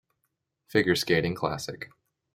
Figure 0.65 0.95
Skating 0.95 1.35
Classic. 1.35 1.91